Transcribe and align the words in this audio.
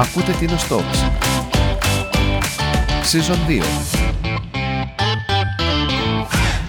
Ακούτε 0.00 0.32
την 0.38 0.50
Talks. 0.50 0.98
Season 3.12 3.50
2. 3.50 3.62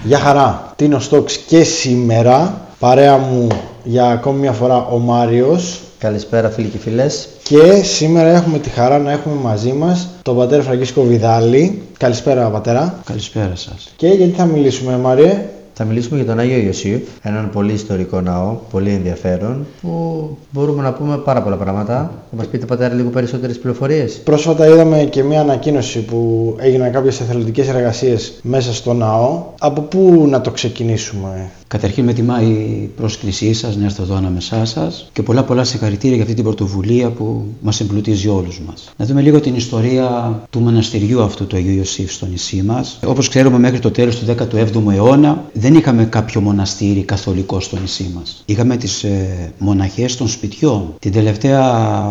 Γεια 0.03 0.19
χαρά, 0.19 0.73
Τίνο 0.75 0.99
Στόξ 0.99 1.37
και 1.37 1.63
σήμερα; 1.63 2.61
Παρέα 2.79 3.17
μου 3.17 3.47
για 3.83 4.05
ακόμη 4.09 4.39
μια 4.39 4.51
φορά 4.51 4.85
ο 4.85 4.97
Μάριος 4.97 5.81
Καλησπέρα 5.97 6.49
φίλοι 6.49 6.67
και 6.67 6.77
φίλες. 6.77 7.27
και 7.43 7.81
σήμερα 7.83 8.29
έχουμε 8.29 8.59
τη 8.59 8.69
χαρά 8.69 8.97
να 8.97 9.11
έχουμε 9.11 9.35
μαζί 9.35 9.71
μας 9.71 10.07
τον 10.21 10.37
πατέρα 10.37 10.63
Φραγκίσκο 10.63 11.01
Βιδάλη. 11.01 11.81
Καλησπέρα 11.97 12.49
πατέρα. 12.49 12.99
Καλησπέρα 13.05 13.55
σας. 13.55 13.89
Και 13.95 14.07
γιατί 14.07 14.31
θα 14.31 14.45
μιλήσουμε 14.45 14.97
Μάριε; 14.97 15.45
Θα 15.81 15.87
μιλήσουμε 15.87 16.17
για 16.17 16.25
τον 16.25 16.39
Άγιο 16.39 16.57
Ιωσήφ, 16.57 17.01
έναν 17.21 17.49
πολύ 17.49 17.73
ιστορικό 17.73 18.21
ναό, 18.21 18.57
πολύ 18.71 18.89
ενδιαφέρον, 18.89 19.65
που 19.81 20.37
μπορούμε 20.51 20.83
να 20.83 20.93
πούμε 20.93 21.17
πάρα 21.17 21.41
πολλά 21.41 21.55
πράγματα. 21.55 22.11
Θα 22.29 22.37
μας 22.37 22.47
πείτε 22.47 22.65
πατέρα 22.65 22.93
λίγο 22.93 23.09
περισσότερες 23.09 23.59
πληροφορίες. 23.59 24.19
Πρόσφατα 24.23 24.67
είδαμε 24.67 25.03
και 25.03 25.23
μια 25.23 25.41
ανακοίνωση 25.41 25.99
που 25.99 26.55
έγιναν 26.59 26.91
κάποιες 26.91 27.19
εθελοντικές 27.19 27.67
εργασίες 27.67 28.39
μέσα 28.41 28.73
στο 28.73 28.93
ναό. 28.93 29.43
Από 29.59 29.81
πού 29.81 30.27
να 30.29 30.41
το 30.41 30.51
ξεκινήσουμε; 30.51 31.49
Καταρχήν 31.69 32.03
με 32.03 32.13
τιμά 32.13 32.41
η 32.41 32.89
πρόσκλησή 32.97 33.53
σας 33.53 33.75
να 33.75 33.85
έρθω 33.85 34.03
εδώ 34.03 34.15
ανάμεσά 34.15 34.65
σας 34.65 35.09
και 35.13 35.21
πολλά 35.23 35.43
πολλά 35.43 35.63
συγχαρητήρια 35.63 36.13
για 36.15 36.23
αυτή 36.23 36.35
την 36.35 36.43
πρωτοβουλία 36.43 37.09
που 37.09 37.43
μας 37.61 37.79
εμπλουτίζει 37.79 38.27
όλους 38.27 38.61
μας. 38.67 38.91
Να 38.97 39.05
δούμε 39.05 39.21
λίγο 39.21 39.39
την 39.39 39.55
ιστορία 39.55 40.39
του 40.49 40.59
μοναστηριού 40.59 41.21
αυτού 41.21 41.47
του 41.47 41.55
Αγίου 41.55 41.77
Ιωσήφ 41.77 42.11
στο 42.11 42.25
νησί 42.25 42.61
μας. 42.65 42.99
Όπως 43.05 43.27
ξέρουμε 43.29 43.59
μέχρι 43.59 43.79
το 43.79 43.91
τέλος 43.91 44.15
του 44.19 44.25
17ου 44.25 44.91
αιώνα 44.93 45.43
δεν 45.53 45.75
είχαμε 45.75 46.05
κάποιο 46.05 46.41
μοναστήρι 46.41 47.01
καθολικό 47.03 47.59
στο 47.59 47.77
νησί 47.79 48.11
μας. 48.15 48.43
Είχαμε 48.45 48.77
τις 48.77 49.03
ε, 49.03 49.51
μοναχές 49.57 50.15
των 50.17 50.27
σπιτιών. 50.27 50.93
Την 50.99 51.11
τελευταία 51.11 51.61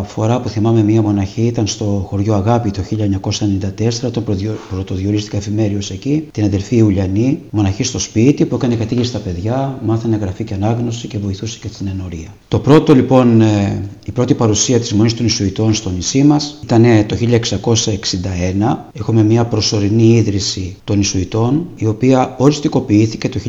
φορά 0.06 0.40
που 0.40 0.48
θυμάμαι 0.48 0.82
μία 0.82 1.02
μοναχή 1.02 1.42
ήταν 1.42 1.66
στο 1.66 2.04
χωριό 2.08 2.34
Αγάπη 2.34 2.70
το 2.70 2.80
1994 2.90 4.06
όταν 4.06 4.24
προδιο- 4.24 4.56
πρωτοδιορίστηκα 4.70 5.36
εφημέριος 5.36 5.90
εκεί. 5.90 6.28
Την 6.32 6.44
αδελφή 6.44 6.76
Ιουλιανή, 6.76 7.38
μοναχή 7.50 7.82
στο 7.82 7.98
σπίτι 7.98 8.44
που 8.44 8.54
έκανε 8.54 8.74
κατήγηση 8.74 9.08
στα 9.08 9.18
παιδιά, 9.18 9.46
μάθανε 9.84 10.16
γραφή 10.16 10.44
και 10.44 10.54
ανάγνωση 10.54 11.08
και 11.08 11.18
βοηθούσε 11.18 11.58
και 11.60 11.68
στην 11.72 11.86
ενορία. 11.88 12.28
Το 12.48 12.58
πρώτο 12.58 12.94
λοιπόν, 12.94 13.40
ε, 13.40 13.82
η 14.04 14.12
πρώτη 14.12 14.34
παρουσία 14.34 14.80
της 14.80 14.92
Μονής 14.92 15.14
των 15.14 15.26
Ισουητών 15.26 15.74
στο 15.74 15.90
νησί 15.90 16.22
μας 16.22 16.58
ήταν 16.62 16.84
ε, 16.84 17.04
το 17.04 17.16
1661. 17.16 18.76
Έχουμε 18.92 19.22
μια 19.22 19.44
προσωρινή 19.44 20.16
ίδρυση 20.16 20.76
των 20.84 21.00
Ισουητών 21.00 21.66
η 21.76 21.86
οποία 21.86 22.34
οριστικοποιήθηκε 22.38 23.28
το 23.28 23.40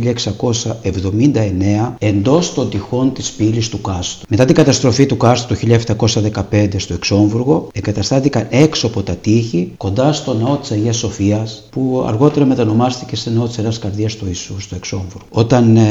1679 0.83 1.93
εντός 1.99 2.53
των 2.53 2.69
τυχών 2.69 3.13
της 3.13 3.31
πύλης 3.31 3.69
του 3.69 3.81
Κάστου. 3.81 4.25
Μετά 4.29 4.45
την 4.45 4.55
καταστροφή 4.55 5.05
του 5.05 5.17
Κάστου 5.17 5.55
το 5.55 5.59
1715 6.51 6.67
στο 6.77 6.93
Εξόμβουργο 6.93 7.67
εγκαταστάθηκαν 7.73 8.47
έξω 8.49 8.87
από 8.87 9.03
τα 9.03 9.15
τείχη 9.15 9.71
κοντά 9.77 10.13
στο 10.13 10.33
ναό 10.33 10.55
της 10.55 10.71
Αγίας 10.71 10.97
Σοφίας 10.97 11.63
που 11.69 12.03
αργότερα 12.07 12.45
μετανομάστηκε 12.45 13.15
σε 13.15 13.29
ναό 13.29 13.47
της 13.47 13.57
Ιεράς 13.57 13.79
Καρδίας 13.79 14.15
του 14.15 14.25
Ιησού 14.25 14.61
στο 14.61 14.75
Εξόμβουργο. 14.75 15.25
Όταν 15.29 15.77
ε, 15.77 15.88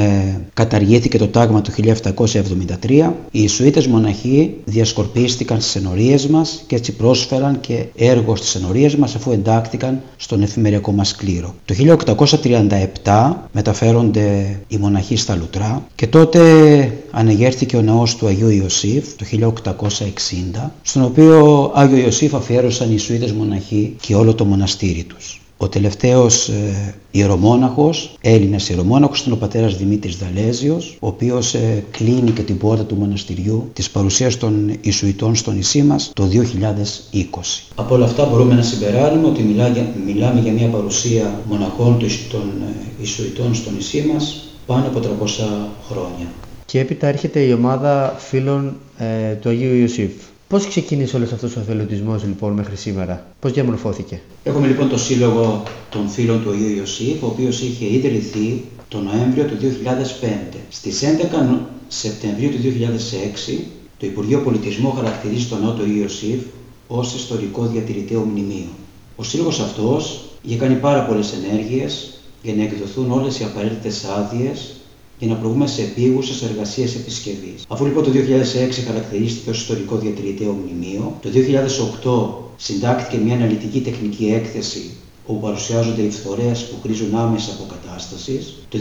καταργήθηκε 0.55 1.19
το 1.19 1.29
τάγμα 1.29 1.61
το 1.61 1.73
1773 2.83 3.11
οι 3.31 3.41
Ιησουίτες 3.41 3.87
μοναχοί 3.87 4.55
διασκορπίστηκαν 4.65 5.61
στις 5.61 5.77
ενορίες 5.77 6.27
μας 6.27 6.63
και 6.67 6.77
έτσι 6.77 6.93
πρόσφεραν 6.93 7.61
και 7.61 7.85
έργο 7.97 8.37
στις 8.37 8.55
ενορίες 8.55 8.97
μας 8.97 9.15
αφού 9.15 9.33
εντάχθηκαν 9.33 10.01
στον 10.17 10.43
εφημεριακό 10.43 10.93
μας 10.93 11.15
κλήρο. 11.15 11.55
Το 11.65 11.75
1837 13.05 13.33
μεταφέρονται 13.53 14.59
οι 14.69 14.77
μοναχοί 14.77 15.17
στα 15.17 15.37
Λουτρά 15.37 15.87
και 15.95 16.07
τότε 16.07 16.41
ανεγέρθηκε 17.11 17.77
ο 17.77 17.83
ναός 17.83 18.17
του 18.17 18.27
Αγίου 18.27 18.51
Ιωσήφ 18.51 19.07
το 19.17 19.25
1860 20.65 20.71
στον 20.83 21.03
οποίο 21.03 21.71
Άγιο 21.75 21.99
Ιωσήφ 21.99 22.35
αφιέρωσαν 22.35 22.87
οι 22.87 22.93
Ιησουίτες 22.93 23.33
μοναχοί 23.33 23.97
και 24.01 24.15
όλο 24.15 24.35
το 24.35 24.45
μοναστήρι 24.45 25.05
τους. 25.05 25.41
Ο 25.61 25.69
τελευταίος 25.69 26.48
ε, 26.48 26.95
ιερομόναχος, 27.11 28.17
Έλληνας 28.20 28.69
ιερομόναχος, 28.69 29.20
ήταν 29.20 29.33
ο 29.33 29.36
πατέρας 29.36 29.77
Δημήτρης 29.77 30.17
Δαλέζιος, 30.17 30.96
ο 31.01 31.07
οποίος 31.07 31.55
ε, 31.55 31.85
κλείνει 31.91 32.30
και 32.30 32.42
την 32.42 32.58
πόρτα 32.58 32.85
του 32.85 32.95
μοναστηριού 32.95 33.70
της 33.73 33.91
παρουσίας 33.91 34.36
των 34.36 34.70
Ιησουητών 34.80 35.35
στο 35.35 35.51
νησί 35.52 35.83
μας 35.83 36.11
το 36.14 36.24
2020. 36.27 37.63
Από 37.74 37.95
όλα 37.95 38.05
αυτά 38.05 38.24
μπορούμε 38.24 38.55
να 38.55 38.63
συμπεράνουμε 38.63 39.27
ότι 39.27 39.42
μιλά 39.42 39.69
για- 39.69 39.92
μιλάμε 40.07 40.41
για 40.41 40.52
μια 40.52 40.69
παρουσία 40.69 41.41
μοναχών 41.48 41.86
των 41.98 42.01
Ιησου- 42.08 42.30
των 42.30 42.40
ε, 42.63 42.73
Ιησουητών 43.01 43.55
στο 43.55 43.70
νησί 43.70 44.11
μας 44.13 44.42
πάνω 44.67 44.86
από 44.86 44.98
300 45.01 45.69
χρόνια. 45.90 46.27
Και 46.67 46.80
έπειτα 46.80 47.07
έρχεται 47.07 47.40
η 47.40 47.52
ομάδα 47.52 48.14
φίλων 48.19 48.77
ε, 48.98 49.33
του 49.35 49.48
Αγίου 49.48 49.75
Ιωσήφ. 49.75 50.11
Πώς 50.48 50.67
ξεκίνησε 50.67 51.17
όλος 51.17 51.33
αυτός 51.33 51.57
ο 51.57 51.61
εθελοντισμός 51.61 52.25
λοιπόν 52.25 52.53
μέχρι 52.53 52.77
σήμερα, 52.77 53.27
πώς 53.41 53.53
διαμορφώθηκε; 53.53 54.20
Έχουμε 54.45 54.67
λοιπόν 54.67 54.89
το 54.89 54.98
Σύλλογο 54.98 55.63
των 55.91 56.09
Φίλων 56.09 56.42
του 56.42 56.51
Αγίου 56.51 56.77
Ιωσήφ, 56.77 57.23
ο 57.23 57.27
οποίος 57.27 57.61
είχε 57.61 57.92
ιδρυθεί 57.92 58.64
το 58.89 58.98
Νοέμβριο 59.01 59.45
του 59.45 59.57
2005. 60.53 60.57
Στις 60.69 61.03
11 61.03 61.58
Σεπτεμβρίου 61.89 62.51
του 62.51 62.57
2006, 63.51 63.63
το 63.98 64.07
Υπουργείο 64.07 64.41
Πολιτισμού 64.41 64.92
χαρακτηρίζει 64.92 65.47
τον 65.47 65.61
ναό 65.63 65.73
του 65.73 65.83
Αγίου 65.83 66.03
Ιωσήφ 66.03 66.41
ως 66.89 67.14
ιστορικό 67.14 67.67
διατηρηταίο 67.67 68.20
μνημείο. 68.20 68.69
Ο 69.17 69.23
Σύλλογος 69.23 69.61
αυτός 69.61 70.25
είχε 70.42 70.57
κάνει 70.57 70.75
πάρα 70.75 71.05
πολλές 71.05 71.33
ενέργειες 71.33 72.20
για 72.42 72.55
να 72.55 72.63
εκδοθούν 72.63 73.11
όλες 73.11 73.41
οι 73.41 73.45
απαραίτητες 73.45 74.05
άδειες 74.05 74.75
για 75.18 75.29
να 75.29 75.34
προβούμε 75.34 75.67
σε 75.67 75.83
επίγουσες 75.83 76.42
εργασίες 76.42 76.95
επισκευής. 76.95 77.64
Αφού 77.68 77.84
λοιπόν 77.84 78.05
το 78.05 78.11
2006 78.11 78.14
χαρακτηρίστηκε 78.86 79.51
ως 79.51 79.61
ιστορικό 79.61 79.96
διατηρηταίο 79.96 80.52
μνημείο, 80.52 81.17
το 81.23 81.29
2008 82.05 82.45
συντάχθηκε 82.56 83.17
μια 83.17 83.34
αναλυτική 83.34 83.80
τεχνική 83.80 84.27
έκθεση 84.34 84.90
όπου 85.27 85.40
παρουσιάζονται 85.40 86.02
οι 86.02 86.11
φθορές 86.11 86.64
που 86.64 86.77
χρήζουν 86.83 87.14
άμεσα 87.14 87.51
αποκατάσταση. 87.52 88.40
Το 88.68 88.78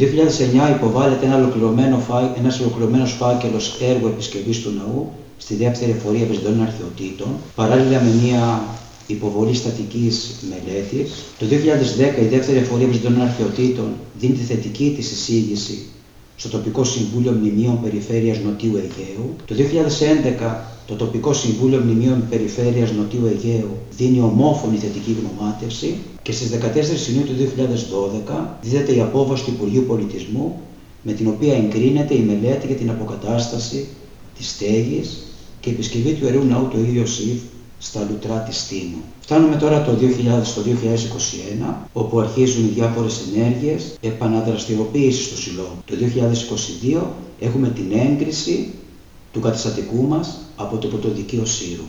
2009 0.70 0.76
υποβάλλεται 0.76 1.26
ένα 1.26 1.36
ολοκληρωμένο 1.36 1.98
φά... 1.98 2.36
ένας 2.38 2.60
ολοκληρωμένος 2.60 3.12
φάκελος 3.12 3.78
έργου 3.82 4.08
επισκευής 4.08 4.62
του 4.62 4.74
ναού 4.78 5.10
στη 5.38 5.56
δεύτερη 5.56 5.92
εφορία 5.92 6.26
βεσδόνων 6.26 6.62
αρχαιοτήτων, 6.62 7.28
παράλληλα 7.56 8.02
με 8.02 8.12
μια 8.24 8.64
υποβολή 9.08 9.54
στατικής 9.54 10.36
μελέτης. 10.50 11.12
Το 11.40 11.46
2010 11.46 12.22
η 12.22 12.26
δεύτερη 12.26 12.58
εφορία 12.58 12.88
βεσδόνων 12.88 13.22
αρχαιοτήτων 13.22 13.88
δίνει 14.20 14.34
τη 14.34 14.44
θετική 14.44 14.94
της 14.96 15.12
εισήγηση 15.12 15.86
στο 16.40 16.50
τοπικό 16.50 16.84
Συμβούλιο 16.84 17.32
Μνημείων 17.32 17.82
Περιφέρειας 17.84 18.40
Νοτιού 18.40 18.76
Αιγαίου. 18.76 19.36
Το 19.46 19.56
2011 19.56 20.56
το 20.88 20.96
τοπικό 20.96 21.34
Συμβούλιο 21.34 21.80
Μνημείων 21.84 22.24
Περιφέρειας 22.30 22.92
Νοτιού 22.92 23.26
Αιγαίου 23.26 23.78
δίνει 23.98 24.20
ομόφωνη 24.20 24.78
θετική 24.78 25.16
γνωμάτευση 25.20 25.98
και 26.22 26.32
στις 26.32 26.50
14 26.50 26.56
Ιουνίου 27.10 27.26
του 27.26 27.34
2012 28.28 28.46
δίδεται 28.62 28.96
η 28.96 29.02
απόβαση 29.02 29.44
του 29.44 29.52
Υπουργείου 29.52 29.84
Πολιτισμού 29.88 30.62
με 31.02 31.12
την 31.12 31.28
οποία 31.28 31.56
εγκρίνεται 31.56 32.14
η 32.14 32.20
μελέτη 32.20 32.68
για 32.68 32.76
την 32.76 32.90
αποκατάσταση 32.90 33.88
της 34.38 34.50
στέγης 34.50 35.24
και 35.60 35.70
επισκευή 35.70 36.14
του 36.14 36.26
Ιερού 36.26 36.44
Ναού 36.46 36.68
του 36.68 36.78
Αγίου 36.78 36.96
Ιωσήφ 36.96 37.40
στα 37.80 38.08
λουτρά 38.10 38.38
της 38.38 38.58
Στίνου. 38.58 39.02
Φτάνουμε 39.22 39.56
τώρα 39.56 39.82
το 39.82 39.92
2000 39.92 40.44
στο 40.44 40.62
2021, 40.62 41.74
όπου 41.94 42.20
αρχίζουν 42.20 42.66
οι 42.66 42.68
διάφορες 42.68 43.22
ενέργειες 43.36 43.98
επαναδραστηριοποίησης 44.02 45.30
του 45.30 45.42
Συλλόγου. 45.42 45.84
Το 45.86 45.96
2022 46.94 47.02
έχουμε 47.40 47.70
την 47.70 47.92
έγκριση 47.92 48.74
του 49.32 49.40
καταστατικού 49.40 50.08
μας 50.08 50.38
από 50.56 50.78
το 50.78 50.88
Πρωτοδικείο 50.88 51.46
Σύρου. 51.46 51.84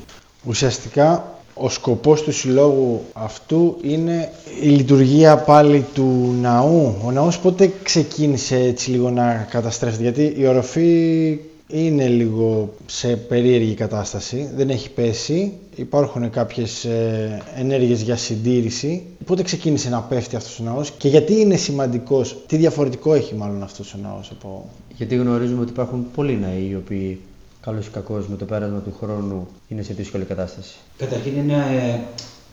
Ουσιαστικά 0.46 1.38
ο 1.54 1.68
σκοπός 1.68 2.22
του 2.22 2.32
συλλόγου 2.32 3.02
αυτού 3.12 3.76
είναι 3.82 4.32
η 4.62 4.68
λειτουργία 4.68 5.36
πάλι 5.36 5.84
του 5.94 6.34
ναού. 6.40 6.94
Ο 7.04 7.10
ναός 7.10 7.38
πότε 7.38 7.72
ξεκίνησε 7.82 8.56
έτσι 8.56 8.90
λίγο 8.90 9.10
να 9.10 9.46
καταστρέφεται, 9.50 10.02
γιατί 10.02 10.34
η 10.40 10.46
οροφή 10.46 11.38
είναι 11.70 12.08
λίγο 12.08 12.74
σε 12.86 13.16
περίεργη 13.16 13.74
κατάσταση, 13.74 14.50
δεν 14.54 14.70
έχει 14.70 14.90
πέσει, 14.90 15.52
υπάρχουν 15.74 16.30
κάποιες 16.30 16.84
ε, 16.84 17.42
ενέργειες 17.56 18.00
για 18.00 18.16
συντήρηση. 18.16 19.02
Πότε 19.24 19.42
ξεκίνησε 19.42 19.88
να 19.88 20.00
πέφτει 20.00 20.36
αυτός 20.36 20.60
ο 20.60 20.62
ναός 20.62 20.90
και 20.90 21.08
γιατί 21.08 21.40
είναι 21.40 21.56
σημαντικός, 21.56 22.36
τι 22.46 22.56
διαφορετικό 22.56 23.14
έχει 23.14 23.34
μάλλον 23.34 23.62
αυτός 23.62 23.94
ο 23.94 23.98
ναός 24.02 24.30
από... 24.30 24.70
Γιατί 24.96 25.16
γνωρίζουμε 25.16 25.60
ότι 25.60 25.70
υπάρχουν 25.70 26.06
πολλοί 26.14 26.36
ναοί 26.36 26.68
οι 26.70 26.74
οποίοι 26.74 27.20
καλώς 27.60 27.86
ή 27.86 27.90
κακώς 27.90 28.28
με 28.28 28.36
το 28.36 28.44
πέρασμα 28.44 28.78
του 28.78 28.94
χρόνου 29.00 29.46
είναι 29.68 29.82
σε 29.82 29.92
δύσκολη 29.92 30.24
κατάσταση. 30.24 30.76
Καταρχήν 30.96 31.36
είναι 31.36 31.54
ε, 31.54 32.00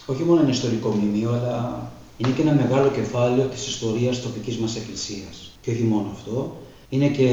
όχι 0.05 0.23
μόνο 0.23 0.41
ένα 0.41 0.49
ιστορικό 0.49 0.89
μνημείο, 0.89 1.29
αλλά 1.29 1.91
είναι 2.17 2.29
και 2.35 2.41
ένα 2.41 2.53
μεγάλο 2.53 2.89
κεφάλαιο 2.89 3.45
της 3.45 3.67
ιστορίας 3.67 4.21
τοπικής 4.21 4.57
μας 4.57 4.75
εκκλησίας. 4.75 5.57
Και 5.61 5.71
όχι 5.71 5.83
μόνο 5.83 6.09
αυτό, 6.13 6.57
είναι 6.89 7.07
και 7.07 7.29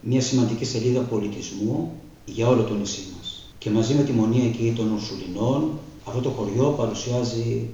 μια 0.00 0.20
σημαντική 0.20 0.64
σελίδα 0.64 1.00
πολιτισμού 1.00 1.92
για 2.24 2.48
όλο 2.48 2.62
το 2.62 2.74
νησί 2.74 3.00
μας. 3.16 3.52
Και 3.58 3.70
μαζί 3.70 3.94
με 3.94 4.02
τη 4.02 4.12
μονή 4.12 4.46
εκεί 4.46 4.72
των 4.76 4.92
Ουρσουλινών, 4.92 5.70
αυτό 6.04 6.20
το 6.20 6.28
χωριό 6.28 6.74
παρουσιάζει 6.76 7.68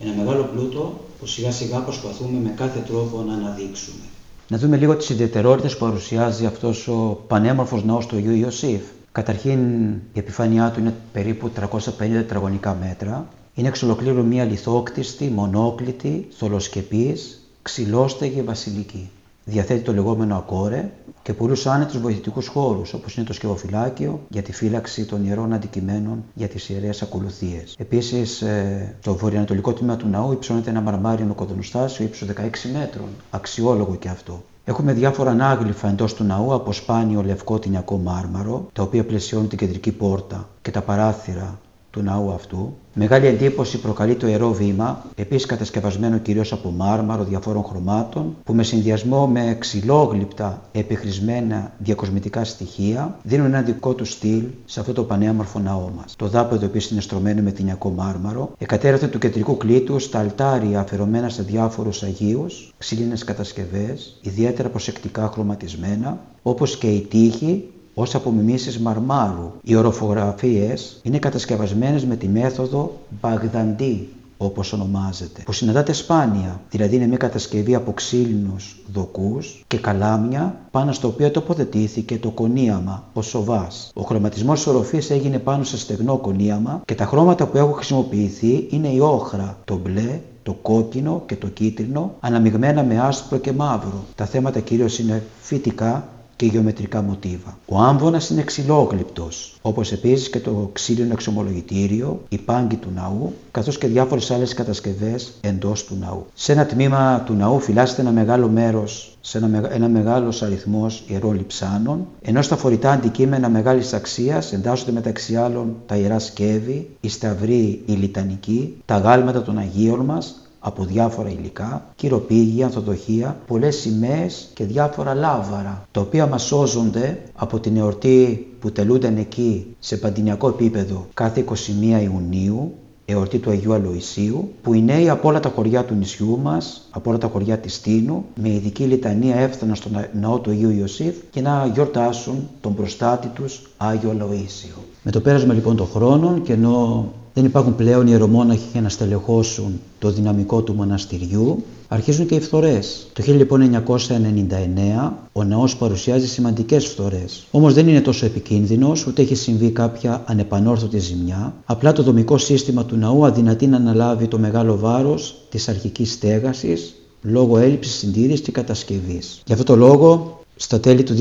ένα 0.00 0.12
μεγάλο 0.12 0.42
πλούτο 0.42 1.00
που 1.18 1.26
σιγά 1.26 1.52
σιγά 1.52 1.78
προσπαθούμε 1.78 2.38
με 2.38 2.50
κάθε 2.56 2.78
τρόπο 2.80 3.24
να 3.26 3.34
αναδείξουμε. 3.34 4.04
Να 4.48 4.58
δούμε 4.58 4.76
λίγο 4.76 4.96
τις 4.96 5.08
ιδιαιτερότητες 5.08 5.76
που 5.76 5.84
παρουσιάζει 5.84 6.46
αυτός 6.46 6.88
ο 6.88 7.24
πανέμορφος 7.26 7.84
ναός 7.84 8.06
του 8.06 8.16
Αγίου 8.16 8.34
Ιωσήφ. 8.34 8.80
Καταρχήν 9.12 9.90
η 9.90 10.18
επιφάνειά 10.18 10.70
του 10.70 10.80
είναι 10.80 10.94
περίπου 11.12 11.50
350 11.60 11.90
τετραγωνικά 11.98 12.76
μέτρα. 12.80 13.28
Είναι 13.54 13.68
εξ 13.68 13.82
ολοκλήρου 13.82 14.24
μια 14.24 14.44
λιθόκτιστη, 14.44 15.24
μονόκλητη, 15.24 16.26
θολοσκεπής, 16.30 17.48
ξυλόστεγη 17.62 18.42
βασιλική. 18.42 19.10
Διαθέτει 19.44 19.80
το 19.80 19.92
λεγόμενο 19.92 20.36
ακόρε 20.36 20.90
και 21.22 21.32
πολλούς 21.32 21.66
άνετους 21.66 22.00
βοηθητικούς 22.00 22.46
χώρους, 22.46 22.92
όπως 22.92 23.16
είναι 23.16 23.26
το 23.26 23.32
σκευοφυλάκιο 23.32 24.20
για 24.28 24.42
τη 24.42 24.52
φύλαξη 24.52 25.04
των 25.04 25.24
ιερών 25.24 25.52
αντικειμένων 25.52 26.24
για 26.34 26.48
τις 26.48 26.68
ιερές 26.68 27.02
ακολουθίες. 27.02 27.74
Επίσης, 27.78 28.42
ε, 28.42 28.94
το 29.02 29.14
βορειοανατολικό 29.14 29.72
τμήμα 29.72 29.96
του 29.96 30.08
ναού 30.08 30.32
υψώνεται 30.32 30.70
ένα 30.70 30.80
μαρμάριο 30.80 31.26
νοικοδονοστάσιο 31.26 32.04
ύψους 32.04 32.26
16 32.26 32.68
μέτρων. 32.72 33.08
Αξιόλογο 33.30 33.96
και 33.96 34.08
αυτό. 34.08 34.42
Έχουμε 34.64 34.92
διάφορα 34.92 35.30
ανάγλυφα 35.30 35.88
εντός 35.88 36.14
του 36.14 36.24
ναού 36.24 36.54
από 36.54 36.72
σπάνιο 36.72 37.22
λευκό 37.22 37.58
τυνιακό 37.58 37.96
μάρμαρο, 37.96 38.68
τα 38.72 38.82
οποία 38.82 39.04
πλαισιώνουν 39.04 39.48
την 39.48 39.58
κεντρική 39.58 39.92
πόρτα 39.92 40.48
και 40.62 40.70
τα 40.70 40.82
παράθυρα 40.82 41.58
του 41.90 42.02
ναού 42.02 42.32
αυτού. 42.32 42.74
Μεγάλη 42.94 43.26
εντύπωση 43.26 43.80
προκαλεί 43.80 44.14
το 44.14 44.26
ιερό 44.26 44.52
βήμα, 44.52 45.04
επίσης 45.14 45.46
κατασκευασμένο 45.46 46.18
κυρίως 46.18 46.52
από 46.52 46.70
μάρμαρο 46.70 47.24
διαφόρων 47.24 47.64
χρωμάτων, 47.64 48.36
που 48.44 48.54
με 48.54 48.62
συνδυασμό 48.62 49.26
με 49.26 49.56
ξυλόγλυπτα 49.58 50.62
επιχρησμένα 50.72 51.72
διακοσμητικά 51.78 52.44
στοιχεία 52.44 53.18
δίνουν 53.22 53.46
ένα 53.46 53.62
δικό 53.62 53.94
του 53.94 54.04
στυλ 54.04 54.44
σε 54.64 54.80
αυτό 54.80 54.92
το 54.92 55.04
πανέμορφο 55.04 55.58
ναό 55.58 55.90
μας. 55.96 56.14
Το 56.16 56.26
δάπεδο 56.26 56.64
επίσης 56.64 56.90
είναι 56.90 57.00
στρωμένο 57.00 57.42
με 57.42 57.50
τυνιακό 57.52 57.90
μάρμαρο, 57.90 58.52
εκατέρωθεν 58.58 59.10
του 59.10 59.18
κεντρικού 59.18 59.56
κλήτου 59.56 59.98
στα 59.98 60.18
αλτάρια 60.18 60.80
αφαιρωμένα 60.80 61.28
σε 61.28 61.42
διάφορους 61.42 62.02
Αγίους, 62.02 62.72
ξύλινες 62.78 63.24
κατασκευές, 63.24 64.18
ιδιαίτερα 64.22 64.68
προσεκτικά 64.68 65.30
χρωματισμένα, 65.32 66.20
όπως 66.42 66.78
και 66.78 66.86
η 66.86 67.00
τύχη 67.00 67.64
ως 68.00 68.14
απομιμήσεις 68.14 68.78
μαρμάρου. 68.78 69.52
Οι 69.62 69.74
οροφογραφίες 69.74 71.00
είναι 71.02 71.18
κατασκευασμένες 71.18 72.04
με 72.04 72.16
τη 72.16 72.28
μέθοδο 72.28 72.98
Μπαγδαντή, 73.20 74.08
όπως 74.36 74.72
ονομάζεται, 74.72 75.42
που 75.44 75.52
συναντάται 75.52 75.92
σπάνια, 75.92 76.60
δηλαδή 76.70 76.96
είναι 76.96 77.06
μια 77.06 77.16
κατασκευή 77.16 77.74
από 77.74 77.92
ξύλινους 77.92 78.76
δοκούς 78.92 79.64
και 79.66 79.78
καλάμια 79.78 80.60
πάνω 80.70 80.92
στο 80.92 81.08
οποίο 81.08 81.30
τοποθετήθηκε 81.30 82.18
το 82.18 82.30
κονίαμα, 82.30 83.04
ο 83.12 83.22
σοβάς. 83.22 83.90
Ο 83.94 84.02
χρωματισμός 84.02 84.58
της 84.58 84.66
οροφής 84.66 85.10
έγινε 85.10 85.38
πάνω 85.38 85.64
σε 85.64 85.78
στεγνό 85.78 86.16
κονίαμα 86.16 86.82
και 86.84 86.94
τα 86.94 87.06
χρώματα 87.06 87.46
που 87.46 87.56
έχουν 87.56 87.74
χρησιμοποιηθεί 87.74 88.66
είναι 88.70 88.88
η 88.88 89.00
όχρα, 89.00 89.58
το 89.64 89.76
μπλε, 89.76 90.20
το 90.42 90.52
κόκκινο 90.52 91.22
και 91.26 91.36
το 91.36 91.46
κίτρινο, 91.46 92.14
αναμειγμένα 92.20 92.82
με 92.82 93.00
άσπρο 93.00 93.38
και 93.38 93.52
μαύρο. 93.52 94.04
Τα 94.14 94.24
θέματα 94.24 94.60
κυρίως 94.60 94.98
είναι 94.98 95.22
φυτικά 95.40 96.08
και 96.40 96.46
γεωμετρικά 96.46 97.02
μοτίβα. 97.02 97.58
Ο 97.66 97.78
άμβονας 97.78 98.30
είναι 98.30 98.42
ξυλόγλυπτος, 98.42 99.58
όπως 99.62 99.92
επίσης 99.92 100.30
και 100.30 100.40
το 100.40 100.70
ξύλινο 100.72 101.12
εξομολογητήριο, 101.12 102.22
η 102.28 102.38
πάγκη 102.38 102.76
του 102.76 102.88
ναού, 102.94 103.32
καθώς 103.50 103.78
και 103.78 103.86
διάφορες 103.86 104.30
άλλες 104.30 104.54
κατασκευές 104.54 105.32
εντός 105.40 105.84
του 105.84 105.96
ναού. 106.00 106.26
Σε 106.34 106.52
ένα 106.52 106.66
τμήμα 106.66 107.22
του 107.26 107.34
ναού 107.34 107.60
φυλάσσεται 107.60 108.00
ένα 108.00 108.10
μεγάλο 108.10 108.48
μέρος 108.48 109.18
σε 109.20 109.38
ένα, 109.38 109.74
ένα 109.74 109.88
μεγάλος 109.88 110.42
αριθμός 110.42 111.04
ιερών 111.06 111.36
λιψάνων, 111.36 112.06
ενώ 112.22 112.42
στα 112.42 112.56
φορητά 112.56 112.90
αντικείμενα 112.90 113.48
μεγάλης 113.48 113.92
αξίας 113.92 114.52
εντάσσονται 114.52 114.92
μεταξύ 114.92 115.36
άλλων 115.36 115.76
τα 115.86 115.96
ιερά 115.96 116.18
σκεύη, 116.18 116.88
η 117.00 117.08
σταυρή 117.08 117.82
η 117.86 117.92
λιτανική, 117.92 118.76
τα 118.84 118.98
γάλματα 118.98 119.42
των 119.42 119.58
Αγίων 119.58 120.00
μας, 120.04 120.49
από 120.60 120.84
διάφορα 120.84 121.28
υλικά, 121.28 121.86
κυροπήγια, 121.96 122.66
ανθοδοχεία, 122.66 123.40
πολλές 123.46 123.76
σημαίες 123.76 124.50
και 124.54 124.64
διάφορα 124.64 125.14
λάβαρα, 125.14 125.86
τα 125.90 126.00
οποία 126.00 126.26
μας 126.26 126.42
σώζονται 126.42 127.22
από 127.34 127.60
την 127.60 127.76
εορτή 127.76 128.46
που 128.60 128.72
τελούνταν 128.72 129.16
εκεί 129.16 129.76
σε 129.78 129.96
παντινιακό 129.96 130.48
επίπεδο 130.48 131.06
κάθε 131.14 131.44
21 131.48 131.54
Ιουνίου, 132.02 132.74
εορτή 133.04 133.38
του 133.38 133.50
Αγίου 133.50 133.72
Αλοησίου, 133.72 134.52
που 134.62 134.74
οι 134.74 134.82
νέοι 134.82 135.08
από 135.08 135.28
όλα 135.28 135.40
τα 135.40 135.48
χωριά 135.48 135.84
του 135.84 135.94
νησιού 135.94 136.38
μας, 136.42 136.88
από 136.90 137.10
όλα 137.10 137.18
τα 137.18 137.28
χωριά 137.28 137.58
της 137.58 137.80
Τίνου, 137.80 138.24
με 138.34 138.48
ειδική 138.48 138.84
λιτανία 138.84 139.36
έφταναν 139.36 139.74
στον 139.76 139.92
ναό 140.20 140.38
του 140.38 140.50
Αγίου 140.50 140.70
Ιωσήφ 140.70 141.14
και 141.30 141.40
να 141.40 141.70
γιορτάσουν 141.74 142.48
τον 142.60 142.74
προστάτη 142.74 143.28
τους 143.28 143.62
Άγιο 143.76 144.10
Αλοήσιο. 144.10 144.74
Με 145.02 145.10
το 145.10 145.20
πέρασμα 145.20 145.54
λοιπόν 145.54 145.76
των 145.76 145.86
χρόνων 145.86 146.42
και 146.42 146.52
ενώ 146.52 147.08
δεν 147.34 147.44
υπάρχουν 147.44 147.76
πλέον 147.76 148.06
ιερομόναχοι 148.06 148.68
για 148.72 148.80
να 148.80 148.88
στελεχώσουν 148.88 149.80
το 149.98 150.10
δυναμικό 150.10 150.62
του 150.62 150.74
μοναστηριού, 150.74 151.64
αρχίζουν 151.88 152.26
και 152.26 152.34
οι 152.34 152.40
φθορές. 152.40 153.06
Το 153.12 153.22
1999 153.22 155.12
ο 155.32 155.44
ναός 155.44 155.76
παρουσιάζει 155.76 156.28
σημαντικές 156.28 156.86
φθορές. 156.86 157.46
Όμως 157.50 157.74
δεν 157.74 157.88
είναι 157.88 158.00
τόσο 158.00 158.26
επικίνδυνος, 158.26 159.06
ούτε 159.06 159.22
έχει 159.22 159.34
συμβεί 159.34 159.70
κάποια 159.70 160.22
ανεπανόρθωτη 160.26 160.98
ζημιά. 160.98 161.54
Απλά 161.64 161.92
το 161.92 162.02
δομικό 162.02 162.38
σύστημα 162.38 162.84
του 162.84 162.96
ναού 162.96 163.26
αδυνατεί 163.26 163.66
να 163.66 163.76
αναλάβει 163.76 164.26
το 164.26 164.38
μεγάλο 164.38 164.76
βάρος 164.76 165.34
της 165.48 165.68
αρχικής 165.68 166.12
στέγασης 166.12 166.94
λόγω 167.22 167.58
έλλειψης 167.58 167.94
συντήρησης 167.94 168.40
και 168.40 168.52
κατασκευής. 168.52 169.42
Γι' 169.46 169.52
αυτό 169.52 169.64
το 169.64 169.76
λόγο 169.76 170.39
στα 170.62 170.80
τέλη 170.80 171.02
του 171.02 171.14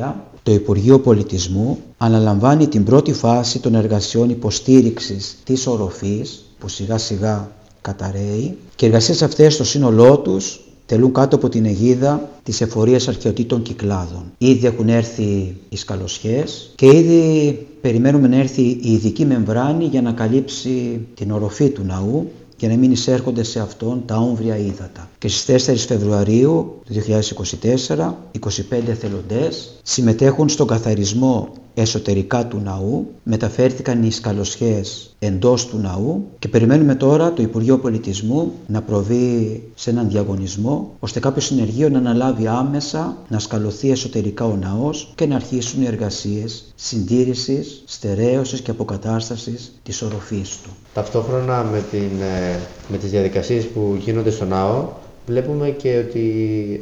2023 0.00 0.12
το 0.42 0.52
Υπουργείο 0.52 1.00
Πολιτισμού 1.00 1.78
αναλαμβάνει 1.96 2.66
την 2.68 2.84
πρώτη 2.84 3.12
φάση 3.12 3.58
των 3.60 3.74
εργασιών 3.74 4.30
υποστήριξης 4.30 5.36
της 5.44 5.66
οροφής 5.66 6.44
που 6.58 6.68
σιγά 6.68 6.98
σιγά 6.98 7.50
καταραίει 7.80 8.56
και 8.76 8.84
οι 8.84 8.88
εργασίες 8.88 9.22
αυτές 9.22 9.54
στο 9.54 9.64
σύνολό 9.64 10.18
τους 10.18 10.60
τελούν 10.86 11.12
κάτω 11.12 11.36
από 11.36 11.48
την 11.48 11.64
αιγίδα 11.64 12.28
της 12.42 12.60
εφορίας 12.60 13.08
αρχαιοτήτων 13.08 13.62
κυκλάδων. 13.62 14.32
Ήδη 14.38 14.66
έχουν 14.66 14.88
έρθει 14.88 15.56
οι 15.68 15.76
σκαλοσιές 15.76 16.72
και 16.74 16.86
ήδη 16.86 17.66
περιμένουμε 17.80 18.28
να 18.28 18.36
έρθει 18.36 18.62
η 18.62 18.92
ειδική 18.92 19.24
μεμβράνη 19.24 19.84
για 19.84 20.02
να 20.02 20.12
καλύψει 20.12 21.06
την 21.14 21.30
οροφή 21.30 21.68
του 21.68 21.82
ναού 21.84 22.30
για 22.58 22.68
να 22.68 22.76
μην 22.76 22.90
εισέρχονται 22.90 23.42
σε 23.42 23.60
αυτόν 23.60 24.02
τα 24.06 24.16
όμβρια 24.16 24.56
ύδατα. 24.56 25.10
Και 25.18 25.28
στις 25.28 25.68
4 25.68 25.74
Φεβρουαρίου 25.76 26.80
του 26.86 26.94
2024, 27.96 28.14
25 28.40 28.88
εθελοντές 28.88 29.80
συμμετέχουν 29.82 30.48
στον 30.48 30.66
καθαρισμό 30.66 31.52
εσωτερικά 31.80 32.46
του 32.46 32.60
ναού, 32.64 33.06
μεταφέρθηκαν 33.22 34.02
οι 34.02 34.12
σκαλοσιές 34.12 35.16
εντός 35.18 35.66
του 35.66 35.78
ναού 35.78 36.26
και 36.38 36.48
περιμένουμε 36.48 36.94
τώρα 36.94 37.32
το 37.32 37.42
Υπουργείο 37.42 37.78
Πολιτισμού 37.78 38.52
να 38.66 38.82
προβεί 38.82 39.62
σε 39.74 39.90
έναν 39.90 40.08
διαγωνισμό 40.08 40.94
ώστε 40.98 41.20
κάποιο 41.20 41.42
συνεργείο 41.42 41.88
να 41.88 41.98
αναλάβει 41.98 42.46
άμεσα 42.46 43.16
να 43.28 43.38
σκαλωθεί 43.38 43.90
εσωτερικά 43.90 44.44
ο 44.44 44.56
ναός 44.56 45.12
και 45.14 45.26
να 45.26 45.34
αρχίσουν 45.34 45.82
οι 45.82 45.86
εργασίες 45.86 46.72
συντήρησης, 46.74 47.82
στερέωσης 47.86 48.60
και 48.60 48.70
αποκατάστασης 48.70 49.72
της 49.82 50.02
οροφής 50.02 50.58
του. 50.62 50.70
Ταυτόχρονα 50.94 51.62
με, 51.62 51.84
την, 51.90 52.20
ε, 52.20 52.58
με 52.88 52.96
τις 52.96 53.10
διαδικασίες 53.10 53.64
που 53.64 53.96
γίνονται 54.00 54.30
στο 54.30 54.44
ναό 54.44 54.88
βλέπουμε 55.28 55.70
και 55.70 56.04
ότι 56.08 56.22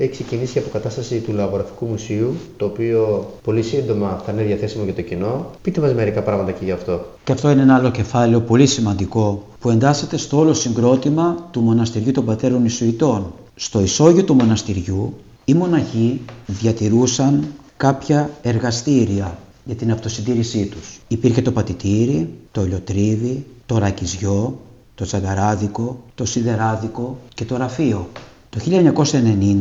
έχει 0.00 0.11
ξεκινήσει 0.11 0.59
η 0.59 0.61
αποκατάσταση 0.61 1.19
του 1.19 1.33
Λαογραφικού 1.33 1.87
Μουσείου, 1.87 2.35
το 2.57 2.65
οποίο 2.65 3.31
πολύ 3.43 3.62
σύντομα 3.62 4.23
θα 4.26 4.33
είναι 4.33 4.43
διαθέσιμο 4.43 4.85
για 4.85 4.95
το 4.95 5.03
κοινό. 5.03 5.50
Πείτε 5.62 5.81
μας 5.81 5.95
μερικά 5.95 6.23
πράγματα 6.23 6.53
και 6.53 6.65
γι' 6.65 6.71
αυτό. 6.71 7.07
Και 7.25 7.33
αυτό 7.33 7.50
είναι 7.50 7.62
ένα 7.62 7.75
άλλο 7.75 7.91
κεφάλαιο 7.91 8.41
πολύ 8.41 8.67
σημαντικό 8.67 9.47
που 9.61 9.71
εντάσσεται 9.71 10.17
στο 10.17 10.38
όλο 10.38 10.55
συγκρότημα 10.55 11.49
του 11.50 11.61
Μοναστηριού 11.61 12.12
των 12.12 12.25
Πατέρων 12.25 12.65
Ισουητών. 12.65 13.33
Στο 13.55 13.81
ισόγειο 13.81 14.25
του 14.25 14.35
μοναστηριού 14.35 15.15
οι 15.45 15.55
μοναχοί 15.55 16.21
διατηρούσαν 16.47 17.45
κάποια 17.76 18.31
εργαστήρια 18.43 19.38
για 19.65 19.75
την 19.75 19.91
αυτοσυντήρησή 19.91 20.67
τους. 20.67 21.00
Υπήρχε 21.09 21.43
το 21.43 21.53
πατητήρι, 21.53 22.29
το 22.53 22.62
ηλιοτρίβι, 22.62 23.45
το 23.67 23.79
ρακιζιό, 23.79 24.59
το 24.95 25.05
τσαγκαράδικο, 25.05 26.03
το 26.15 26.25
σιδεράδικο 26.25 27.19
και 27.35 27.45
το 27.45 27.57
ραφείο. 27.57 28.09
Το 28.56 28.62